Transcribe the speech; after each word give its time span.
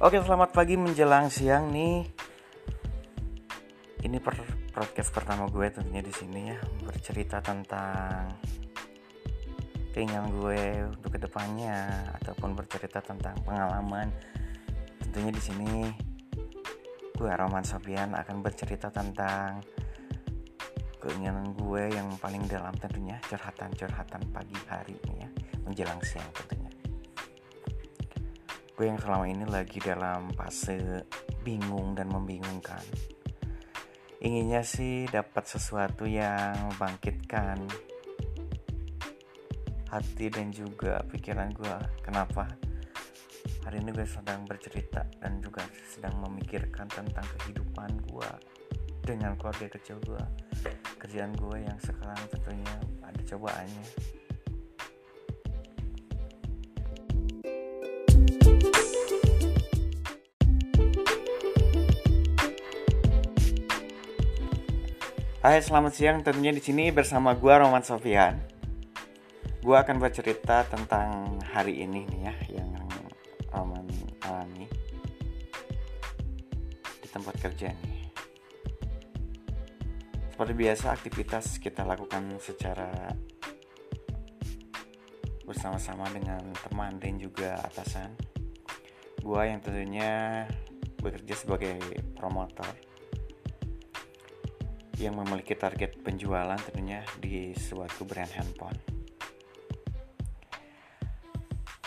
Oke, 0.00 0.16
selamat 0.16 0.56
pagi 0.56 0.80
menjelang 0.80 1.28
siang 1.28 1.68
nih. 1.76 2.00
Ini 4.00 4.16
per 4.16 4.32
podcast 4.72 5.12
pertama 5.12 5.44
gue 5.44 5.68
tentunya 5.68 6.00
di 6.00 6.08
sini 6.08 6.48
ya, 6.48 6.56
bercerita 6.88 7.44
tentang 7.44 8.32
keinginan 9.92 10.32
gue 10.40 10.88
untuk 10.88 11.12
ke 11.12 11.20
depannya 11.20 12.08
ataupun 12.16 12.56
bercerita 12.56 13.04
tentang 13.04 13.36
pengalaman. 13.44 14.08
Tentunya 15.04 15.36
di 15.36 15.42
sini 15.44 15.68
gue 17.20 17.28
Roman 17.36 17.68
Sofian 17.68 18.16
akan 18.16 18.40
bercerita 18.40 18.88
tentang 18.88 19.60
keinginan 20.96 21.52
gue 21.52 21.92
yang 21.92 22.08
paling 22.16 22.48
dalam 22.48 22.72
tentunya 22.80 23.20
curhatan-curhatan 23.28 24.32
pagi 24.32 24.56
hari 24.64 24.96
ini 25.12 25.28
ya, 25.28 25.28
menjelang 25.68 26.00
siang 26.00 26.32
tentunya 26.32 26.59
gue 28.80 28.88
yang 28.88 28.96
selama 28.96 29.28
ini 29.28 29.44
lagi 29.44 29.76
dalam 29.76 30.32
fase 30.32 31.04
bingung 31.44 31.92
dan 31.92 32.08
membingungkan. 32.08 32.80
Inginnya 34.24 34.64
sih 34.64 35.04
dapat 35.04 35.44
sesuatu 35.44 36.08
yang 36.08 36.56
membangkitkan 36.72 37.60
hati 39.92 40.32
dan 40.32 40.48
juga 40.48 40.96
pikiran 41.12 41.52
gue 41.52 41.76
kenapa? 42.00 42.48
Hari 43.68 43.84
ini 43.84 43.92
gue 43.92 44.08
sedang 44.08 44.48
bercerita 44.48 45.04
dan 45.20 45.44
juga 45.44 45.60
sedang 45.84 46.16
memikirkan 46.24 46.88
tentang 46.88 47.28
kehidupan 47.36 48.00
gue 48.08 48.30
dengan 49.04 49.36
keluarga 49.36 49.76
kecil 49.76 50.00
gue 50.08 50.24
kerjaan 50.96 51.36
gue 51.36 51.68
yang 51.68 51.76
sekarang 51.84 52.16
tentunya 52.32 52.74
ada 53.04 53.20
cobaannya 53.28 54.19
Hai, 65.40 65.56
selamat 65.64 65.92
siang. 65.96 66.20
Tentunya 66.20 66.52
di 66.52 66.60
sini 66.60 66.92
bersama 66.92 67.32
gue 67.32 67.48
Roman 67.48 67.80
Sofian. 67.80 68.36
Gue 69.64 69.72
akan 69.72 69.96
bercerita 69.96 70.68
tentang 70.68 71.40
hari 71.40 71.80
ini 71.80 72.04
nih 72.12 72.20
ya, 72.28 72.60
yang 72.60 72.76
Roman 73.48 73.88
alami 74.20 74.68
di 77.00 77.08
tempat 77.08 77.40
kerja 77.40 77.72
nih. 77.72 78.12
Seperti 80.36 80.52
biasa, 80.52 80.92
aktivitas 80.92 81.56
kita 81.56 81.88
lakukan 81.88 82.36
secara 82.36 83.08
bersama-sama 85.48 86.04
dengan 86.12 86.52
teman 86.68 87.00
dan 87.00 87.16
juga 87.16 87.56
atasan. 87.64 88.12
Gue 89.24 89.40
yang 89.48 89.64
tentunya 89.64 90.44
bekerja 91.00 91.32
sebagai 91.32 91.80
promotor 92.12 92.89
yang 95.00 95.16
memiliki 95.16 95.56
target 95.56 95.96
penjualan 96.04 96.60
tentunya 96.60 97.00
di 97.16 97.56
suatu 97.56 98.04
brand 98.04 98.28
handphone. 98.28 98.76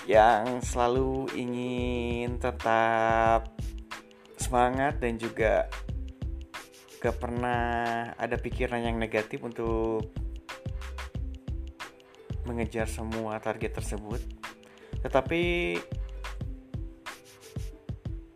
Yang 0.09 0.73
selalu 0.73 1.29
ingin 1.37 2.41
tetap 2.41 3.53
semangat 4.41 4.99
dan 4.99 5.15
juga 5.21 5.69
gak 6.99 7.15
pernah 7.21 8.11
ada 8.17 8.35
pikiran 8.35 8.81
yang 8.81 8.97
negatif 8.97 9.39
untuk 9.45 10.11
mengejar 12.43 12.89
semua 12.89 13.39
target 13.39 13.79
tersebut. 13.79 14.19
Tetapi 14.99 15.43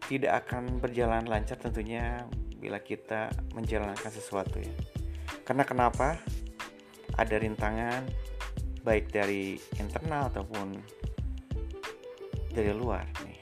tidak 0.07 0.47
akan 0.47 0.79
berjalan 0.79 1.27
lancar 1.27 1.59
tentunya 1.59 2.23
bila 2.57 2.81
kita 2.81 3.29
menjalankan 3.53 4.11
sesuatu 4.11 4.57
ya. 4.57 4.73
Karena 5.45 5.63
kenapa? 5.63 6.17
Ada 7.17 7.39
rintangan 7.39 8.03
baik 8.83 9.09
dari 9.09 9.57
internal 9.81 10.29
ataupun 10.29 10.77
dari 12.53 12.71
luar 12.73 13.05
nih. 13.25 13.39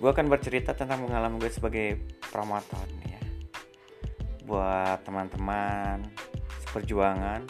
Gue 0.00 0.10
akan 0.10 0.26
bercerita 0.32 0.72
tentang 0.72 1.06
pengalaman 1.06 1.38
gue 1.38 1.50
sebagai 1.50 1.98
promotor 2.30 2.86
nih 3.02 3.10
ya. 3.18 3.22
Buat 4.46 5.06
teman-teman 5.06 6.06
seperjuangan 6.68 7.46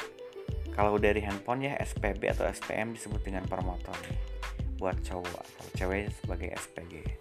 kalau 0.75 0.97
dari 0.97 1.21
handphone 1.21 1.69
ya 1.69 1.77
SPB 1.77 2.33
atau 2.33 2.49
SPM 2.49 2.97
disebut 2.97 3.21
dengan 3.21 3.45
promotor 3.47 3.95
nih. 4.09 4.21
Buat 4.81 5.05
cowok 5.05 5.45
atau 5.45 5.67
cewek 5.77 6.09
sebagai 6.25 6.57
SPG 6.57 7.20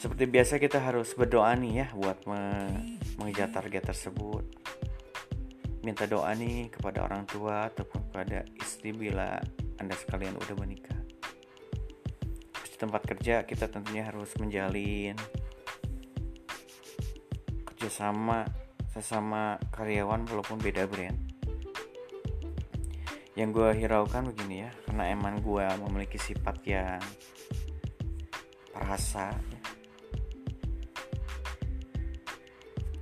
seperti 0.00 0.24
biasa 0.32 0.56
kita 0.56 0.80
harus 0.80 1.12
berdoa 1.12 1.52
nih 1.60 1.84
ya 1.84 1.86
buat 1.92 2.24
me 2.24 2.40
mengejar 3.20 3.52
target 3.52 3.84
tersebut. 3.92 4.48
Minta 5.84 6.08
doa 6.08 6.32
nih 6.32 6.72
kepada 6.72 7.04
orang 7.04 7.28
tua 7.28 7.68
ataupun 7.68 8.08
kepada 8.08 8.48
istri 8.56 8.96
bila 8.96 9.36
anda 9.76 9.92
sekalian 9.92 10.40
udah 10.40 10.56
menikah. 10.56 10.96
Di 12.64 12.76
tempat 12.80 13.04
kerja 13.04 13.44
kita 13.44 13.68
tentunya 13.68 14.08
harus 14.08 14.32
menjalin 14.40 15.20
kerjasama 17.68 18.48
sesama 18.96 19.60
karyawan 19.68 20.24
walaupun 20.24 20.64
beda 20.64 20.88
brand. 20.88 21.20
Yang 23.36 23.48
gue 23.52 23.70
hiraukan 23.84 24.32
begini 24.32 24.64
ya 24.64 24.72
karena 24.88 25.12
emang 25.12 25.44
gue 25.44 25.64
memiliki 25.84 26.16
sifat 26.16 26.56
yang 26.64 27.00
perasa 28.72 29.36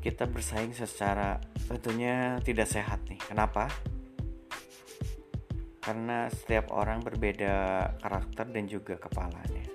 kita 0.08 0.24
bersaing 0.24 0.72
secara 0.72 1.36
tentunya 1.68 2.40
tidak 2.40 2.64
sehat 2.64 3.04
nih. 3.12 3.20
Kenapa? 3.20 3.68
Karena 5.84 6.32
setiap 6.32 6.72
orang 6.72 7.04
berbeda 7.04 7.84
karakter 8.00 8.48
dan 8.48 8.64
juga 8.64 8.96
kepalanya. 8.96 9.68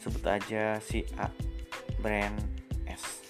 Sebut 0.00 0.24
aja 0.24 0.80
si 0.80 1.04
A 1.20 1.28
brand 2.00 2.40
S, 2.88 3.20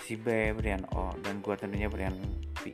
si 0.00 0.16
B 0.16 0.56
brand 0.56 0.88
O, 0.96 1.12
dan 1.20 1.44
gua 1.44 1.60
tentunya 1.60 1.92
brand 1.92 2.16
B. 2.64 2.72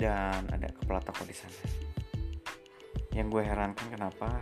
Dan 0.00 0.48
ada 0.48 0.72
kepala 0.72 1.04
toko 1.04 1.28
di 1.28 1.36
sana. 1.36 1.60
Yang 3.12 3.28
gue 3.28 3.42
herankan 3.44 3.92
kenapa 3.92 4.40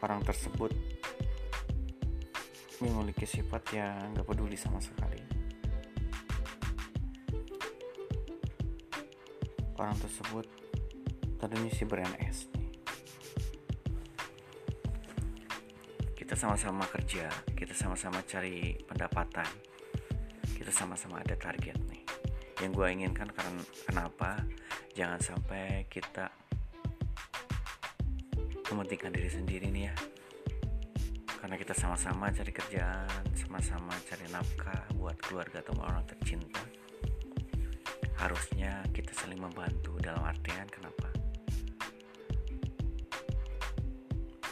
orang 0.00 0.24
tersebut 0.24 0.72
memiliki 2.80 3.28
sifat 3.28 3.62
yang 3.76 4.16
gak 4.16 4.24
peduli 4.24 4.56
sama 4.56 4.80
sekali. 4.80 5.20
Orang 9.76 9.96
tersebut 10.00 10.44
tadinya 11.40 11.72
si 11.72 11.84
brand 11.84 12.16
S. 12.20 12.48
Kita 16.16 16.36
sama-sama 16.36 16.84
kerja, 16.88 17.28
kita 17.56 17.72
sama-sama 17.72 18.20
cari 18.24 18.76
pendapatan, 18.84 19.48
kita 20.56 20.72
sama-sama 20.72 21.20
ada 21.20 21.36
target 21.36 21.76
nih. 21.88 22.04
Yang 22.60 22.70
gue 22.76 22.86
inginkan 22.92 23.28
karena 23.32 23.60
kenapa? 23.88 24.44
Jangan 24.92 25.20
sampai 25.20 25.88
kita 25.88 26.39
mementingkan 28.70 29.10
diri 29.10 29.30
sendiri 29.30 29.66
nih 29.68 29.84
ya. 29.90 29.94
Karena 31.40 31.56
kita 31.58 31.74
sama-sama 31.74 32.30
cari 32.30 32.52
kerjaan 32.52 33.24
sama-sama 33.34 33.96
cari 34.06 34.30
nafkah 34.30 34.86
buat 34.94 35.18
keluarga 35.18 35.58
atau 35.58 35.74
orang 35.82 36.06
tercinta. 36.06 36.62
Harusnya 38.14 38.84
kita 38.94 39.10
saling 39.10 39.42
membantu 39.42 39.98
dalam 39.98 40.22
artian 40.22 40.68
kenapa? 40.70 41.08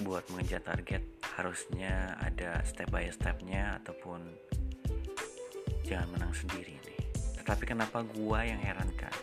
Buat 0.03 0.26
mengejar 0.35 0.64
target 0.67 1.05
harusnya 1.38 2.19
ada 2.19 2.59
step 2.67 2.91
by 2.91 3.06
stepnya 3.14 3.79
ataupun 3.79 4.25
jangan 5.87 6.09
menang 6.19 6.35
sendiri 6.35 6.75
nih. 6.82 7.00
Tetapi 7.38 7.64
kenapa 7.71 8.03
gua 8.03 8.43
yang 8.43 8.59
herankan? 8.59 9.14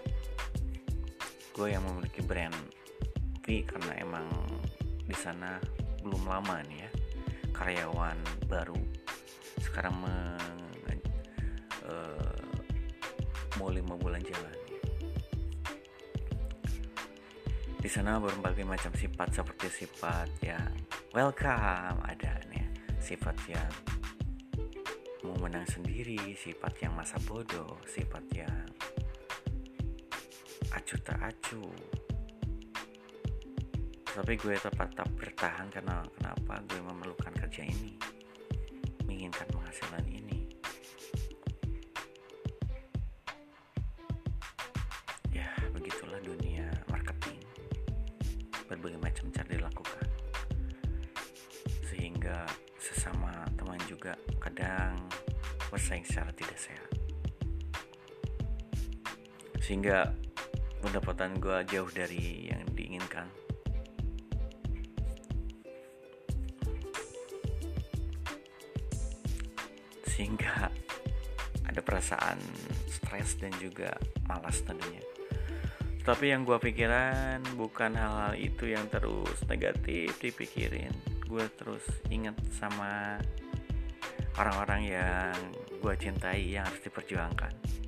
Gue 1.56 1.72
yang 1.72 1.84
memiliki 1.88 2.20
brand 2.20 2.56
V 3.44 3.64
karena 3.64 3.92
emang 4.00 4.28
di 5.06 5.16
sana 5.16 5.62
belum 6.02 6.26
lama 6.26 6.62
nih 6.66 6.80
ya 6.82 6.90
karyawan 7.54 8.18
baru 8.50 8.78
sekarang 9.62 9.96
meng, 10.02 11.02
uh, 11.88 12.38
mau 13.58 13.72
lima 13.72 13.96
bulan 13.96 14.20
jalan 14.26 14.58
di 17.80 17.90
sana 17.90 18.18
berbagai 18.18 18.66
macam 18.66 18.92
sifat 18.98 19.30
seperti 19.30 19.86
sifat 19.86 20.30
yang 20.42 20.74
welcome 21.14 22.02
ada 22.02 22.42
nih 22.50 22.66
ya. 22.66 22.68
sifat 22.98 23.38
yang 23.46 23.74
mau 25.22 25.38
menang 25.38 25.66
sendiri 25.70 26.34
sifat 26.34 26.74
yang 26.82 26.94
masa 26.98 27.22
bodoh 27.30 27.78
sifat 27.86 28.26
yang 28.34 28.66
acuh 30.74 31.00
tak 31.06 31.22
acuh 31.22 32.05
tapi 34.16 34.40
gue 34.40 34.56
tetap 34.56 34.88
bertahan 35.20 35.68
karena 35.68 36.00
kenapa 36.16 36.64
gue 36.72 36.80
memerlukan 36.80 37.36
kerja 37.36 37.68
ini. 37.68 38.00
Menginginkan 39.04 39.44
penghasilan 39.52 40.08
ini. 40.08 40.56
Ya 45.36 45.52
begitulah 45.76 46.24
dunia 46.24 46.64
marketing. 46.88 47.44
Berbagai 48.72 49.04
macam 49.04 49.28
cara 49.36 49.52
dilakukan. 49.52 50.08
Sehingga 51.84 52.48
sesama 52.80 53.44
teman 53.60 53.84
juga 53.92 54.16
kadang 54.40 54.96
bersaing 55.68 56.08
secara 56.08 56.32
tidak 56.32 56.56
sehat. 56.56 56.92
Sehingga 59.60 60.08
pendapatan 60.80 61.36
gue 61.44 61.68
jauh 61.68 61.92
dari 61.92 62.48
yang 62.48 62.64
diinginkan 62.72 63.45
sehingga 70.16 70.72
ada 71.68 71.82
perasaan 71.84 72.40
stres 72.88 73.36
dan 73.36 73.52
juga 73.60 73.92
malas 74.32 74.64
tentunya. 74.64 75.04
Tapi 76.06 76.32
yang 76.32 76.48
gue 76.48 76.56
pikiran 76.56 77.44
bukan 77.60 77.98
hal-hal 77.98 78.38
itu 78.40 78.72
yang 78.72 78.88
terus 78.88 79.42
negatif 79.50 80.16
dipikirin. 80.22 80.94
Gue 81.26 81.50
terus 81.60 81.84
ingat 82.08 82.38
sama 82.54 83.20
orang-orang 84.40 84.82
yang 84.96 85.36
gue 85.82 85.94
cintai 86.00 86.56
yang 86.56 86.64
harus 86.64 86.82
diperjuangkan 86.86 87.85